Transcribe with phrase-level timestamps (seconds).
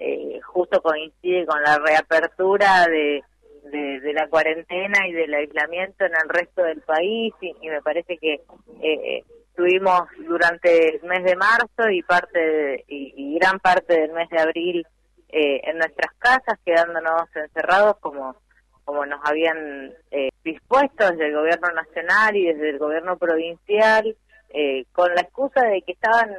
[0.00, 3.22] eh, justo coincide con la reapertura de,
[3.70, 8.40] de, la cuarentena y del aislamiento en el resto del país y, me parece que
[8.82, 14.40] eh, estuvimos durante el mes de marzo y parte y, gran parte del mes de
[14.40, 14.86] abril
[15.28, 18.36] eh, en nuestras casas quedándonos encerrados como
[18.84, 24.16] como nos habían eh, dispuesto desde el gobierno nacional y desde el gobierno provincial
[24.48, 26.34] eh, con la excusa de que estaban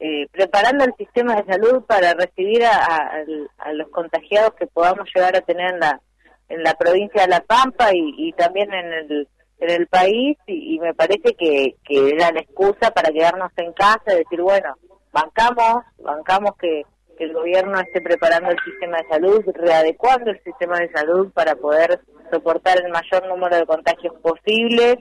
[0.00, 3.24] eh, preparando el sistema de salud para recibir a,
[3.72, 6.00] los contagiados que podamos llegar a tener en la,
[6.48, 9.28] en la provincia de La Pampa y, también en el,
[9.60, 10.36] en el país.
[10.46, 14.74] Y, me parece que, que era la excusa para quedarnos en casa y decir, bueno,
[15.12, 16.82] bancamos, bancamos que,
[17.16, 21.54] que el gobierno esté preparando el sistema de salud, readecuando el sistema de salud para
[21.54, 24.96] poder soportar el mayor número de contagios posibles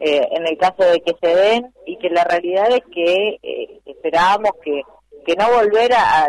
[0.00, 1.72] eh, en el caso de que se den.
[1.86, 4.82] Y que la realidad es que eh, esperábamos que
[5.24, 6.26] que no volver a,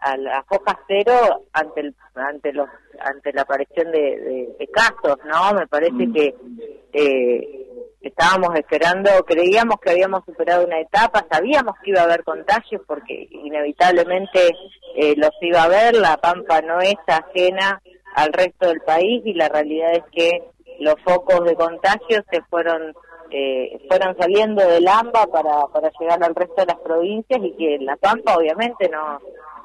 [0.00, 2.66] a, la foja cero ante el, ante los
[2.98, 6.12] ante la aparición de, de, casos no me parece mm.
[6.14, 6.34] que
[6.94, 7.68] eh,
[8.00, 13.28] estábamos esperando creíamos que habíamos superado una etapa sabíamos que iba a haber contagios porque
[13.30, 14.56] inevitablemente
[14.96, 17.82] eh, los iba a haber la pampa no es ajena
[18.14, 20.42] al resto del país y la realidad es que
[20.80, 22.94] los focos de contagio se fueron
[23.34, 27.78] eh, fueron saliendo del AMBA para, para llegar al resto de las provincias y que
[27.80, 29.20] La Pampa obviamente no,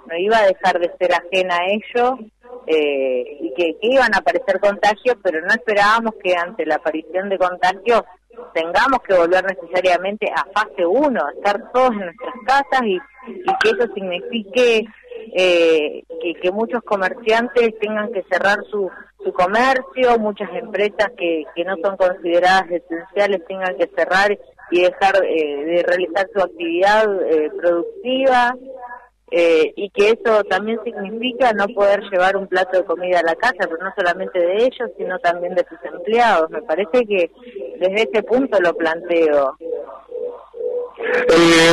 [0.05, 2.17] no iba a dejar de ser ajena a ello
[2.65, 7.37] eh, y que, iban a aparecer contagios, pero no esperábamos que ante la aparición de
[7.37, 8.03] contagios
[8.53, 12.95] tengamos que volver necesariamente a fase 1, estar todos en nuestras casas y,
[13.27, 14.85] y que eso signifique
[15.33, 16.03] eh,
[16.41, 18.89] que, muchos comerciantes tengan que cerrar su,
[19.23, 24.37] su comercio, muchas empresas que, no son consideradas esenciales tengan que cerrar
[24.71, 28.55] y dejar eh, de realizar su actividad eh, productiva
[29.31, 33.35] eh, y que eso también significa no poder llevar un plato de comida a la
[33.35, 36.49] casa, pero no solamente de ellos, sino también de sus empleados.
[36.49, 37.29] Me parece que
[37.79, 39.57] desde ese punto lo planteo.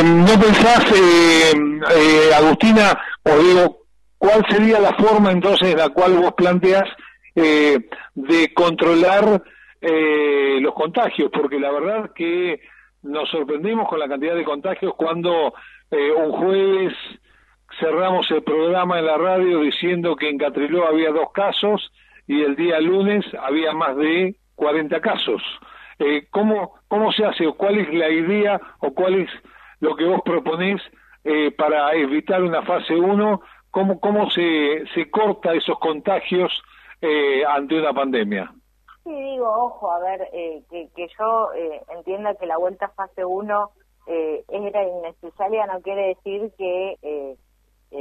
[0.05, 0.85] ¿No pensás,
[2.37, 3.87] Agustina, o digo,
[4.19, 6.89] cuál sería la forma entonces en la cual vos planteas
[7.35, 7.79] eh,
[8.15, 9.43] de controlar
[9.81, 12.61] eh, los contagios, porque la verdad que
[13.03, 15.53] nos sorprendimos con la cantidad de contagios cuando
[15.91, 16.95] eh, un jueves
[17.79, 21.93] cerramos el programa en la radio diciendo que en Catriló había dos casos
[22.27, 25.43] y el día lunes había más de 40 casos.
[25.99, 29.31] Eh, ¿cómo, ¿Cómo se hace o cuál es la idea o cuál es
[29.81, 30.81] lo que vos proponés
[31.25, 33.41] eh, para evitar una fase 1?
[33.71, 36.63] ¿Cómo, cómo se, se corta esos contagios
[37.05, 38.51] eh, ante una pandemia.
[39.05, 42.93] Sí, digo, ojo, a ver, eh, que, que yo eh, entienda que la vuelta a
[42.93, 43.71] fase 1
[44.07, 47.37] eh, era innecesaria, no quiere decir que eh,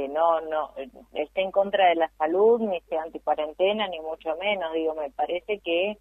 [0.08, 0.70] no no
[1.12, 4.72] esté en contra de la salud, ni sea anticuarentena, ni mucho menos.
[4.72, 5.98] Digo, me parece que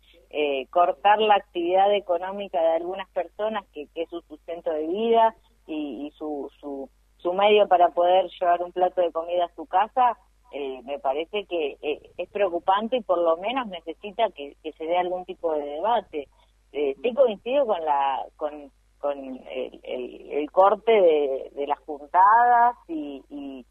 [0.71, 5.35] cortar la actividad económica de algunas personas, que, que es su sustento de vida
[5.67, 6.89] y, y su, su,
[7.23, 10.17] su medio para poder llevar un plato de comida a su casa,
[10.51, 14.97] eh, me parece que eh, es preocupante y por lo menos necesita que, se dé
[14.97, 16.27] algún tipo de debate.
[16.73, 23.23] Eh, sí coincido con la con, con el, el, corte de, de, las juntadas y,
[23.29, 23.65] y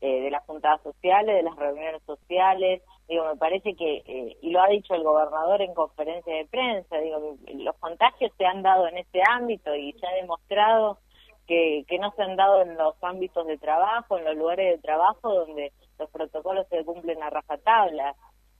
[0.00, 2.82] eh, de las juntadas sociales, de las reuniones sociales.
[3.08, 7.36] Digo, me parece que, y lo ha dicho el gobernador en conferencia de prensa, digo,
[7.54, 10.98] los contagios se han dado en este ámbito y se ha demostrado
[11.46, 14.82] que, que no se han dado en los ámbitos de trabajo, en los lugares de
[14.82, 18.14] trabajo donde los protocolos se cumplen a rajatabla.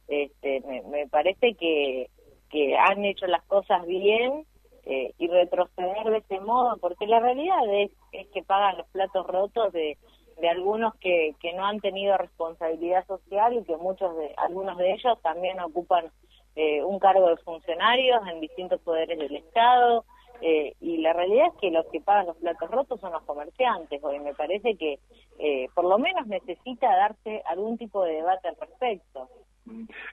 [0.07, 0.61] Este,
[0.91, 2.11] me, parece que,
[2.51, 4.45] que han hecho las cosas bien
[4.85, 9.27] eh, y retroceder de ese modo, porque la realidad es, es que pagan los platos
[9.27, 9.97] rotos de,
[10.41, 14.93] de algunos que, que no han tenido responsabilidad social y que muchos de algunos de
[14.93, 16.11] ellos también ocupan
[16.57, 20.05] eh, un cargo de funcionarios en distintos poderes del Estado
[20.47, 24.05] eh, y la realidad es que los que pagan los platos rotos son los comerciantes,
[24.05, 24.99] hoy me parece que
[25.39, 29.27] eh, por lo menos necesita darse algún tipo de debate al respecto.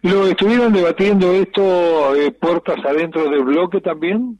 [0.03, 4.39] ¿Lo estuvieron debatiendo esto eh, puertas adentro del bloque también?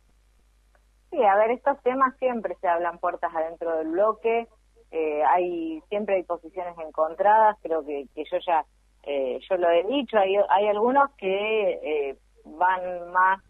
[1.09, 4.47] Sí, a ver, estos temas siempre se hablan puertas adentro del bloque.
[4.91, 8.63] eh, hay siempre hay posiciones encontradas, creo que, que yo ya
[9.03, 12.15] eh, yo lo he dicho, hay, hay algunos que
[12.45, 13.41] van más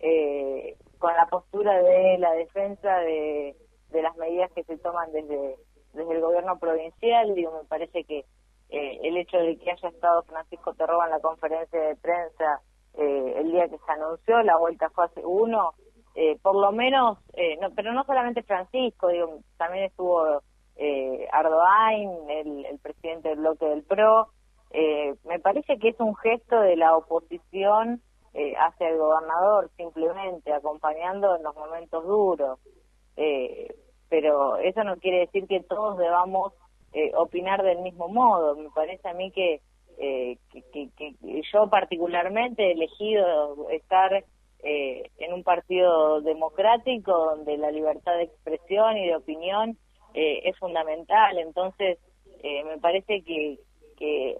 [0.00, 3.56] eh, con la postura de la defensa de,
[3.92, 5.56] las medidas que se toman desde,
[5.94, 8.24] desde el gobierno provincial, digo, me parece que
[8.68, 12.60] eh, el hecho de que haya estado Francisco Terroba en la conferencia de prensa
[12.94, 15.72] eh, el día que se anunció la vuelta fase uno,
[16.16, 20.40] eh, por lo menos, eh, no, pero no solamente Francisco, digo, también estuvo
[20.76, 24.30] eh, Ardoain, el, el presidente del bloque del PRO,
[25.24, 28.02] me parece que es un gesto de la oposición
[28.36, 32.58] eh, hacia el gobernador, simplemente acompañando en los momentos duros.
[33.16, 33.74] Eh,
[34.10, 36.52] pero eso no quiere decir que todos debamos
[36.92, 38.54] eh, opinar del mismo modo.
[38.54, 39.62] Me parece a mí que,
[39.96, 41.14] eh, que, que, que,
[41.50, 44.22] yo particularmente he elegido estar
[44.62, 49.78] eh, en un partido democrático donde la libertad de expresión y de opinión
[50.12, 51.38] eh, es fundamental.
[51.38, 51.98] Entonces,
[52.42, 53.58] me parece que,
[53.96, 54.36] que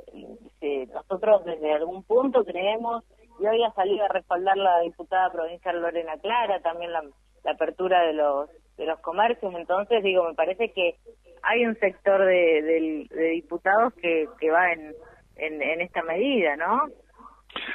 [0.61, 3.03] si nosotros desde algún punto creemos,
[3.39, 7.03] y hoy ha salido a respaldar la diputada provincial Lorena Clara, también la,
[7.49, 10.97] apertura de los de los comercios, entonces digo, me parece que
[11.43, 14.93] hay un sector de, de, de diputados que, que va en,
[15.37, 16.83] en, en esta medida, ¿no?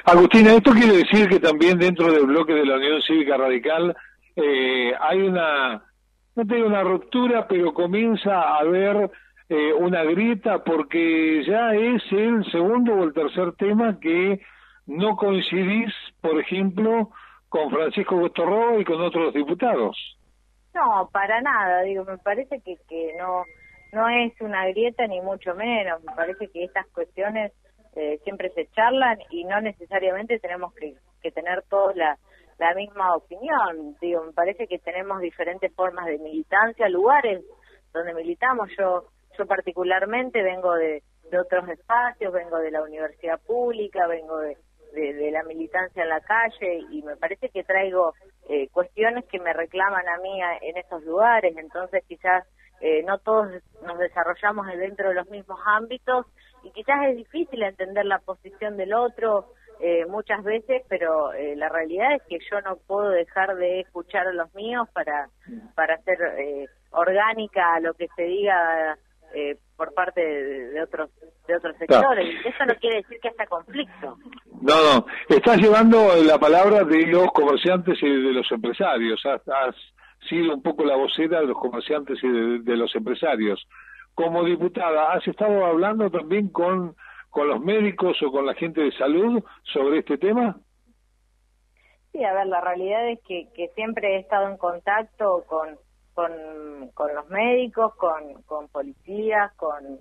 [0.04, 3.96] Agustina, esto quiere decir que también dentro del bloque de la Unión Cívica Radical
[4.36, 5.82] eh, hay una,
[6.34, 9.10] no tengo una ruptura, pero comienza a haber
[9.48, 14.40] eh, una grieta porque ya es el segundo o el tercer tema que
[14.86, 17.10] no coincidís, por ejemplo,
[17.48, 19.96] con Francisco Gostorro y con otros diputados.
[20.74, 23.44] No, para nada, digo, me parece que, que no,
[23.92, 27.52] no es una grieta ni mucho menos, me parece que estas cuestiones
[27.94, 32.16] eh, siempre se charlan y no necesariamente tenemos que, que tener todos la,
[32.58, 37.44] la misma opinión, digo, me parece que tenemos diferentes formas de militancia, lugares
[37.92, 44.06] donde militamos, yo, yo particularmente vengo de, de otros espacios, vengo de la universidad pública,
[44.06, 44.56] vengo de,
[44.92, 48.14] de, de, la militancia en la calle y me parece que traigo
[48.48, 52.44] eh, cuestiones que me reclaman a mí a, en esos lugares, entonces quizás
[52.80, 53.48] eh, no todos
[53.84, 56.26] nos desarrollamos dentro de los mismos ámbitos
[56.64, 59.46] y quizás es difícil entender la posición del otro
[59.84, 64.28] eh, muchas veces, pero eh, la realidad es que yo no puedo dejar de escuchar
[64.28, 65.28] a los míos para,
[65.74, 68.96] para ser eh, orgánica a lo que se diga
[69.34, 71.10] eh, por parte de, de, otros
[71.46, 72.02] de otros sectores.
[72.02, 72.20] Claro.
[72.20, 74.16] Eso no quiere decir que haya conflicto.
[74.60, 75.06] No, no.
[75.28, 79.20] Estás llevando la palabra de los comerciantes y de los empresarios.
[79.26, 79.74] Has, has
[80.28, 83.66] sido un poco la vocera de los comerciantes y de, de, los empresarios.
[84.14, 86.94] Como diputada, ¿has estado hablando también con,
[87.30, 89.42] con los médicos o con la gente de salud
[89.72, 90.56] sobre este tema?
[92.12, 95.78] Sí, a ver, la realidad es que, que siempre he estado en contacto con
[96.14, 96.32] con,
[96.94, 99.98] con los médicos, con, con policías, con,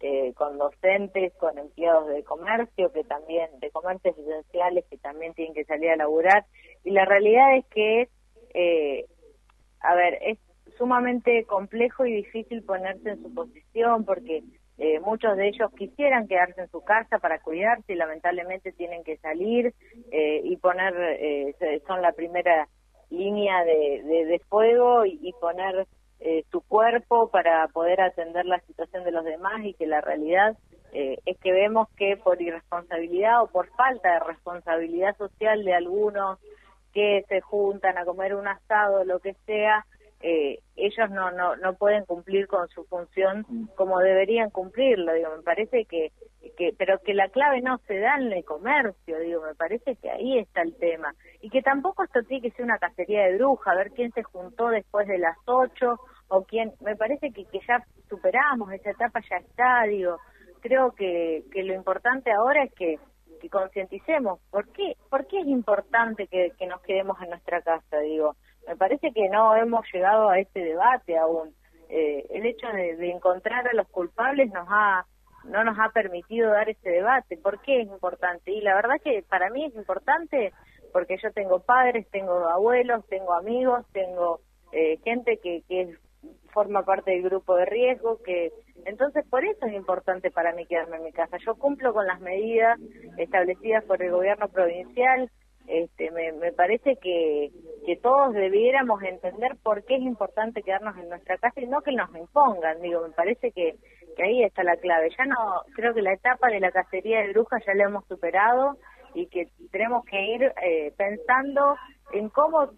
[0.00, 5.54] eh, con docentes, con empleados de comercio, que también, de comercios esenciales, que también tienen
[5.54, 6.44] que salir a laburar.
[6.84, 8.08] Y la realidad es que,
[8.54, 9.06] eh,
[9.80, 10.38] a ver, es
[10.76, 14.42] sumamente complejo y difícil ponerse en su posición porque
[14.76, 19.18] eh, muchos de ellos quisieran quedarse en su casa para cuidarse y lamentablemente tienen que
[19.18, 19.72] salir
[20.10, 22.68] eh, y poner, eh, son la primera
[23.14, 25.86] línea de, de, fuego y, poner
[26.20, 30.56] eh, tu cuerpo para poder atender la situación de los demás y que la realidad
[30.92, 36.38] eh, es que vemos que por irresponsabilidad o por falta de responsabilidad social de algunos
[36.92, 39.84] que se juntan a comer un asado, lo que sea,
[40.20, 43.44] eh, ellos no, no, no pueden cumplir con su función
[43.74, 45.12] como deberían cumplirlo.
[45.12, 46.12] Digo, me parece que,
[46.56, 50.10] que, pero que la clave no se da en el comercio, digo, me parece que
[50.10, 51.14] ahí está el tema.
[51.40, 54.22] Y que tampoco esto tiene que ser una cacería de bruja, a ver quién se
[54.22, 59.20] juntó después de las ocho o quién, me parece que, que ya superamos esa etapa,
[59.28, 60.18] ya está, digo,
[60.60, 62.98] creo que, que lo importante ahora es que
[63.44, 64.40] que concienticemos.
[64.50, 67.98] ¿Por qué, ¿Por qué es importante que, que nos quedemos en nuestra casa?
[67.98, 71.54] Digo, me parece que no hemos llegado a este debate aún.
[71.90, 75.04] Eh, el hecho de, de, encontrar a los culpables nos ha
[75.44, 77.36] no nos ha permitido dar ese debate.
[77.36, 78.52] ¿Por qué es importante?
[78.52, 80.52] Y la verdad que para mí es importante
[80.92, 84.40] porque yo tengo padres, tengo abuelos, tengo amigos, tengo
[84.72, 85.96] eh, gente que, que
[86.52, 88.52] forma parte del grupo de riesgo, que
[88.84, 91.36] entonces por eso es importante para mí quedarme en mi casa.
[91.44, 92.78] Yo cumplo con las medidas
[93.18, 95.30] establecidas por el gobierno provincial,
[95.66, 97.50] este, me, parece que,
[97.86, 101.92] que todos debiéramos entender por qué es importante quedarnos en nuestra casa y no que
[101.92, 103.76] nos impongan, digo, me parece que,
[104.14, 105.10] que ahí está la clave.
[105.16, 108.76] Ya no, creo que la etapa de la cacería de brujas ya la hemos superado
[109.14, 111.76] y que tenemos que ir eh, pensando
[112.12, 112.68] en cómo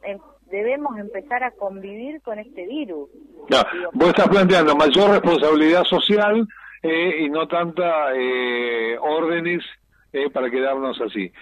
[0.50, 3.08] debemos empezar a convivir con este virus.
[3.92, 6.46] Vos estás planteando mayor responsabilidad social
[6.82, 9.64] eh, y no tanta eh, órdenes
[10.12, 11.32] eh, para quedarnos así.